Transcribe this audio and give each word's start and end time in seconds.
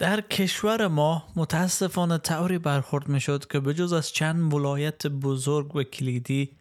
در 0.00 0.20
کشور 0.20 0.88
ما 0.88 1.28
متاسفانه 1.36 2.18
طوری 2.18 2.58
برخورد 2.58 3.08
می 3.08 3.20
شد 3.20 3.46
که 3.46 3.60
بجز 3.60 3.92
از 3.92 4.12
چند 4.12 4.54
ولایت 4.54 5.06
بزرگ 5.06 5.76
و 5.76 5.82
کلیدی 5.82 6.56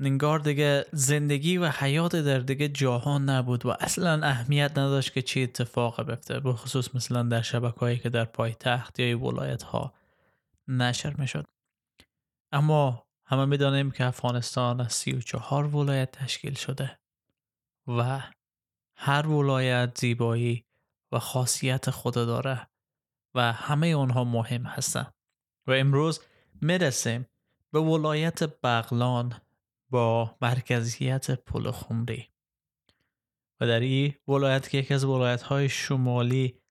نگار 0.00 0.38
دیگه 0.38 0.86
زندگی 0.92 1.58
و 1.58 1.68
حیات 1.68 2.16
در 2.16 2.38
دیگه 2.38 2.68
جاها 2.68 3.18
نبود 3.18 3.66
و 3.66 3.70
اصلا 3.80 4.26
اهمیت 4.26 4.70
نداشت 4.70 5.12
که 5.12 5.22
چی 5.22 5.42
اتفاق 5.42 6.02
بیفته 6.02 6.40
به 6.40 6.52
خصوص 6.52 6.94
مثلا 6.94 7.22
در 7.22 7.42
شبکه 7.42 7.80
هایی 7.80 7.98
که 7.98 8.10
در 8.10 8.24
پایتخت 8.24 9.00
یا 9.00 9.24
ولایت 9.24 9.62
ها 9.62 9.94
نشر 10.68 11.14
می 11.18 11.28
شد 11.28 11.44
اما 12.52 13.06
همه 13.26 13.44
می‌دانیم 13.44 13.90
که 13.90 14.04
افغانستان 14.04 14.80
از 14.80 14.92
سی 14.92 15.12
و 15.12 15.20
چهار 15.20 15.76
ولایت 15.76 16.10
تشکیل 16.12 16.54
شده 16.54 16.98
و 17.88 18.22
هر 18.96 19.26
ولایت 19.26 19.98
زیبایی 19.98 20.65
و 21.12 21.18
خاصیت 21.18 21.90
خود 21.90 22.14
داره 22.14 22.68
و 23.34 23.52
همه 23.52 23.86
اونها 23.86 24.24
مهم 24.24 24.62
هستن. 24.62 25.12
و 25.66 25.72
امروز 25.72 26.20
می‌رسیم 26.60 27.26
به 27.72 27.80
ولایت 27.80 28.42
بغلان 28.42 29.40
با 29.90 30.36
مرکزیت 30.40 31.30
پل 31.30 31.70
خمری. 31.70 32.28
و 33.60 33.66
در 33.66 33.80
این 33.80 34.14
ولایت 34.28 34.68
که 34.68 34.78
یکی 34.78 34.94
از 34.94 35.04
ولایت 35.04 35.42
های 35.42 35.68
شمالی 35.68 36.62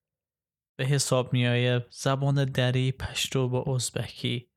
به 0.78 0.86
حساب 0.86 1.34
میایه 1.34 1.86
زبان 1.90 2.46
دری 2.46 2.92
پشتو 2.92 3.48
و 3.48 3.70
ازبکی 3.70 4.50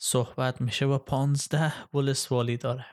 صحبت 0.00 0.60
میشه 0.60 0.86
و 0.86 0.98
پانزده 0.98 1.90
ولسوالی 1.94 2.56
داره. 2.56 2.86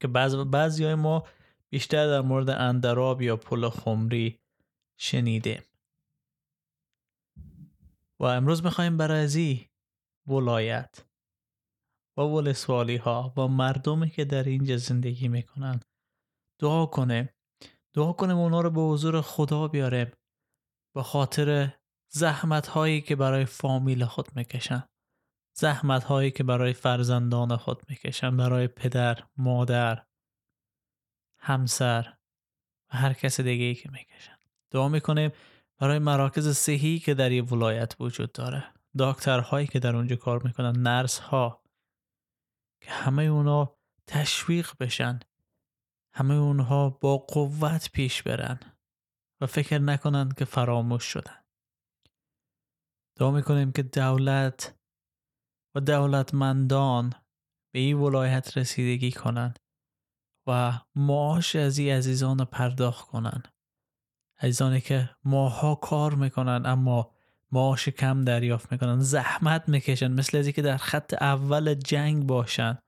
که 0.00 0.08
بعض 0.08 0.36
بعضی 0.36 0.84
های 0.84 0.94
ما 0.94 1.26
بیشتر 1.70 2.06
در 2.06 2.20
مورد 2.20 2.50
اندراب 2.50 3.22
یا 3.22 3.36
پل 3.36 3.68
خمری 3.68 4.43
شنیدیم 4.96 5.62
و 8.20 8.24
امروز 8.24 8.64
می‌خوایم 8.64 8.96
برای 8.96 9.24
ازی 9.24 9.70
ولایت 10.26 11.06
و 12.16 12.20
ولسوالی 12.20 12.96
ها 12.96 13.34
و 13.36 13.48
مردمی 13.48 14.10
که 14.10 14.24
در 14.24 14.44
اینجا 14.44 14.76
زندگی 14.76 15.28
می‌کنن. 15.28 15.80
دعا 16.60 16.86
کنه. 16.86 17.34
دعا 17.94 18.12
کنیم 18.12 18.36
اونا 18.36 18.60
رو 18.60 18.70
به 18.70 18.80
حضور 18.80 19.20
خدا 19.20 19.68
بیاریم. 19.68 20.12
به 20.94 21.02
خاطر 21.02 21.74
زحمت 22.12 22.66
هایی 22.66 23.00
که 23.00 23.16
برای 23.16 23.44
فامیل 23.44 24.04
خود 24.04 24.36
می‌کشن. 24.36 24.88
زحمت 25.56 26.04
هایی 26.04 26.30
که 26.30 26.44
برای 26.44 26.72
فرزندان 26.72 27.56
خود 27.56 27.90
می‌کشن. 27.90 28.36
برای 28.36 28.68
پدر 28.68 29.26
مادر 29.36 30.06
همسر 31.38 32.16
و 32.92 32.96
هر 32.96 33.12
کس 33.12 33.40
دیگه 33.40 33.64
ای 33.64 33.74
که 33.74 33.90
می‌کشن. 33.90 34.38
دعا 34.74 34.88
می‌کنیم 34.88 35.30
برای 35.80 35.98
مراکز 35.98 36.56
صحی 36.56 36.98
که 36.98 37.14
در 37.14 37.28
این 37.28 37.44
ولایت 37.44 37.96
وجود 38.00 38.32
داره. 38.32 38.74
هایی 39.26 39.66
که 39.66 39.78
در 39.78 39.96
اونجا 39.96 40.16
کار 40.16 40.42
می‌کنن 40.42 40.82
نرس 40.82 41.18
ها 41.18 41.62
که 42.82 42.90
همه 42.90 43.22
اونا 43.22 43.76
تشویق 44.06 44.72
بشن. 44.80 45.20
همه 46.14 46.34
اونها 46.34 46.90
با 46.90 47.18
قوت 47.18 47.90
پیش 47.92 48.22
برن 48.22 48.60
و 49.40 49.46
فکر 49.46 49.78
نکنن 49.78 50.28
که 50.28 50.44
فراموش 50.44 51.04
شدن. 51.04 51.44
دعا 53.18 53.30
می‌کنیم 53.30 53.72
که 53.72 53.82
دولت 53.82 54.78
و 55.76 55.80
دولتمندان 55.80 57.10
به 57.74 57.78
این 57.78 57.96
ولایت 57.96 58.58
رسیدگی 58.58 59.12
کنند 59.12 59.58
و 60.48 60.80
معاش 60.96 61.56
از 61.56 61.78
این 61.78 61.92
عزیزان 61.92 62.44
پرداخت 62.44 63.08
کنند 63.08 63.48
عزیزانی 64.44 64.80
که 64.80 65.10
ماها 65.24 65.74
کار 65.74 66.14
می‌کنن 66.14 66.62
اما 66.66 67.14
معاش 67.52 67.88
کم 67.88 68.24
دریافت 68.24 68.72
می‌کنن. 68.72 69.00
زحمت 69.00 69.68
می‌کشن 69.68 70.12
مثل 70.12 70.38
ازی 70.38 70.52
که 70.52 70.62
در 70.62 70.76
خط 70.76 71.14
اول 71.22 71.74
جنگ 71.74 72.26
باشن. 72.26 72.78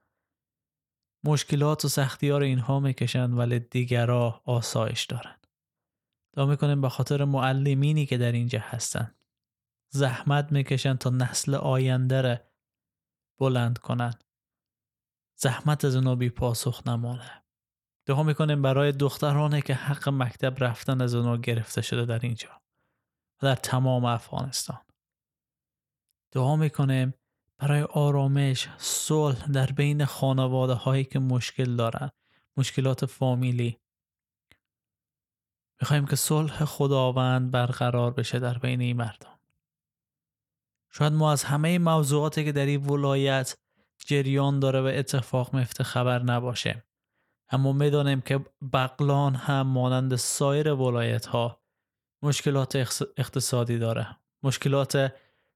مشکلات 1.25 1.85
و 1.85 1.89
سختی 1.89 2.29
ها 2.29 2.39
رو 2.39 2.45
اینها 2.45 2.81
می‌کشن 2.81 3.33
ولی 3.33 3.59
دیگرا 3.59 4.43
آسایش 4.45 5.05
دارن. 5.05 5.37
دا 6.33 6.47
می‌کنیم 6.47 6.81
به 6.81 6.89
خاطر 6.89 7.25
معلمینی 7.25 8.07
که 8.07 8.19
در 8.19 8.33
اینجا 8.33 8.61
هستن. 8.63 9.15
زحمت 9.93 10.53
می‌کشن 10.53 10.95
تا 10.95 11.11
نسل 11.11 11.55
آینده 11.55 12.51
بلند 13.39 13.79
کنن. 13.79 14.15
زحمت 15.39 15.85
از 15.85 15.97
اونو 15.97 16.17
بی 16.17 16.31
پاسخ 16.31 16.87
نمانه. 16.87 17.46
دعا 18.07 18.23
می‌کنیم 18.23 18.63
برای 18.63 18.93
دخترانه 18.93 19.63
که 19.63 19.75
حق 19.75 20.09
مکتب 20.09 20.65
رفتن 20.65 21.01
از 21.01 21.15
اونو 21.15 21.37
گرفته 21.37 21.83
شده 21.83 22.05
در 22.05 22.19
اینجا 22.19 22.61
و 23.43 23.47
در 23.47 23.55
تمام 23.55 24.05
افغانستان. 24.05 24.81
دعا 26.33 26.57
می‌کنیم 26.57 27.15
برای 27.59 27.83
آرامش 27.83 28.69
صلح 28.79 29.47
در 29.47 29.67
بین 29.67 30.05
خانواده 30.05 30.75
هایی 30.75 31.05
که 31.05 31.19
مشکل 31.19 31.77
دارن 31.77 32.11
مشکلات 32.57 33.07
فامیلی. 33.07 33.79
می‌خوایم 35.81 36.07
که 36.07 36.17
صلح 36.17 36.65
خداوند 36.65 37.51
برقرار 37.51 38.11
بشه 38.11 38.39
در 38.39 38.59
بین 38.59 38.81
این 38.81 38.97
مردم. 38.97 39.39
شاید 40.91 41.13
ما 41.13 41.33
از 41.33 41.45
همه 41.45 41.79
موضوعاتی 41.79 42.45
که 42.45 42.53
در 42.53 42.67
این 42.67 42.87
ولایت 42.87 43.57
جریان 43.99 44.61
داره 44.61 44.81
و 44.81 44.85
اتفاق 44.85 45.55
میفته 45.55 45.85
خبر 45.85 46.23
نباشه. 46.23 46.86
اما 47.49 47.73
می‌دانیم 47.73 48.21
که 48.21 48.45
بغلان 48.73 49.35
هم 49.35 49.67
مانند 49.67 50.17
سایر 50.17 50.73
ولایت 50.73 51.27
ها 51.27 51.63
مشکلات 52.23 52.77
اقتصادی 53.17 53.79
داره. 53.79 54.17
مشکلات 54.43 55.15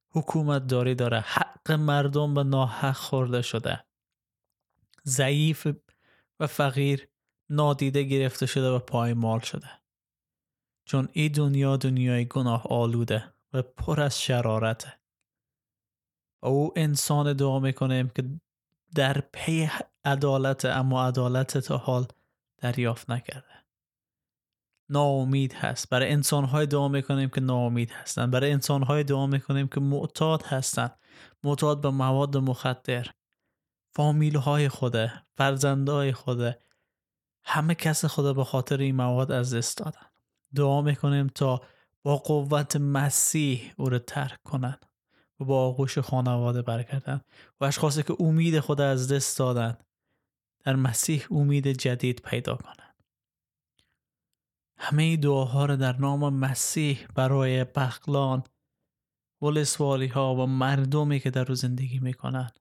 حکومت 0.09 0.67
داری 0.67 0.95
داره. 0.95 1.19
حق 1.19 1.71
مردم 1.71 2.33
به 2.33 2.43
ناحق 2.43 2.95
خورده 2.95 3.41
شده. 3.41 3.85
ضعیف 5.05 5.67
و 6.39 6.47
فقیر 6.47 7.09
نادیده 7.49 8.03
گرفته 8.03 8.45
شده 8.45 8.69
و 8.69 8.79
پایمال 8.79 9.39
شده. 9.39 9.69
چون 10.85 11.07
این 11.11 11.31
دنیا 11.31 11.77
دنیای 11.77 12.25
گناه 12.25 12.67
آلوده 12.67 13.33
و 13.53 13.61
پر 13.61 14.01
از 14.01 14.21
شرارته. 14.21 14.99
او 16.43 16.73
انسان 16.75 17.33
دعا 17.33 17.59
می‌کنیم 17.59 18.09
که 18.09 18.23
در 18.95 19.21
پی 19.33 19.69
عدالت 20.05 20.65
اما 20.65 21.07
عدالت 21.07 21.57
تا 21.57 21.77
حال 21.77 22.05
دریافت 22.57 23.09
نکرده. 23.09 23.45
ناامید 24.89 25.53
هست. 25.53 25.89
برای 25.89 26.11
انسانهای 26.11 26.65
دعا 26.65 26.87
می‌کنیم 26.87 27.29
که 27.29 27.41
ناامید 27.41 27.91
هستن. 27.91 28.31
برای 28.31 28.51
انسانهای 28.51 29.03
دعا 29.03 29.27
می‌کنیم 29.27 29.67
که 29.67 29.79
معتاد 29.79 30.43
هستن. 30.43 30.89
معتاد 31.43 31.81
به 31.81 31.89
مواد 31.89 32.37
مخدر. 32.37 33.07
فامیل 33.95 34.35
های 34.35 34.69
خوده. 34.69 35.13
فرزندهای 35.37 36.13
خوده. 36.13 36.59
همه 37.45 37.75
کس 37.75 38.05
خدا 38.05 38.33
به 38.33 38.43
خاطر 38.43 38.77
این 38.77 38.95
مواد 38.95 39.31
از 39.31 39.53
دست 39.53 39.77
دادن. 39.77 40.07
دعا 40.55 40.81
می‌کنیم 40.81 41.27
تا 41.27 41.61
با 42.03 42.17
قوت 42.17 42.75
مسیح 42.75 43.73
او 43.77 43.89
رو 43.89 43.99
ترک 43.99 44.43
کنن 44.43 44.77
و 45.39 45.45
با 45.45 45.65
آغوش 45.65 45.97
خانواده 45.97 46.61
برگردن. 46.61 47.21
و 47.61 47.65
اشخاصی 47.65 48.03
که 48.03 48.15
امید 48.19 48.59
خود 48.59 48.81
از 48.81 49.11
دست 49.11 49.39
دادن 49.39 49.77
در 50.63 50.75
مسیح 50.75 51.25
امید 51.31 51.67
جدید 51.67 52.21
پیدا 52.21 52.55
کنند 52.55 53.03
همه 54.77 55.17
دعاها 55.17 55.65
را 55.65 55.75
در 55.75 55.97
نام 55.97 56.33
مسیح 56.33 57.07
برای 57.15 57.63
بغلان 57.63 58.43
ولسوالی 59.41 60.07
ها 60.07 60.35
و 60.35 60.45
مردمی 60.45 61.19
که 61.19 61.29
در 61.29 61.43
رو 61.43 61.55
زندگی 61.55 61.99
می‌کنن 61.99 62.51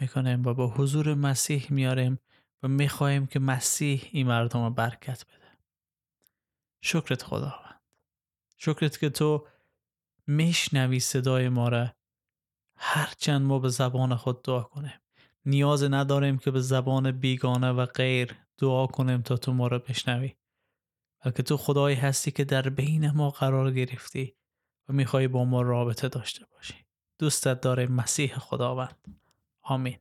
می‌کنیم 0.00 0.46
و 0.46 0.54
با 0.54 0.66
حضور 0.66 1.14
مسیح 1.14 1.66
میاریم 1.70 2.18
و 2.62 2.68
می‌خواهیم 2.68 3.26
که 3.26 3.38
مسیح 3.38 4.08
این 4.12 4.26
مردم 4.26 4.74
برکت 4.74 5.24
بده. 5.26 5.58
شکرت 6.80 7.22
خداوند. 7.22 7.80
شکرت 8.56 8.98
که 8.98 9.10
تو 9.10 9.46
میشنوی 10.26 11.00
صدای 11.00 11.48
ما 11.48 11.68
را. 11.68 11.94
هرچند 12.76 13.42
ما 13.42 13.58
به 13.58 13.68
زبان 13.68 14.16
خود 14.16 14.42
دعا 14.42 14.62
کنیم. 14.62 15.00
نیاز 15.48 15.84
نداریم 15.84 16.38
که 16.38 16.50
به 16.50 16.60
زبان 16.60 17.10
بیگانه 17.10 17.72
و 17.72 17.86
غیر 17.86 18.36
دعا 18.58 18.86
کنیم 18.86 19.22
تا 19.22 19.36
تو 19.36 19.52
ما 19.52 19.66
را 19.66 19.78
بشنوی. 19.78 20.34
بلکه 21.24 21.42
تو 21.42 21.56
خدایی 21.56 21.96
هستی 21.96 22.30
که 22.30 22.44
در 22.44 22.68
بین 22.68 23.10
ما 23.10 23.30
قرار 23.30 23.72
گرفتی 23.72 24.34
و 24.88 24.92
می‌خوای 24.92 25.28
با 25.28 25.44
ما 25.44 25.62
رابطه 25.62 26.08
داشته 26.08 26.46
باشی. 26.52 26.74
دوستت 27.18 27.60
داره 27.60 27.86
مسیح 27.86 28.34
خداوند. 28.38 28.96
آمین. 29.62 29.98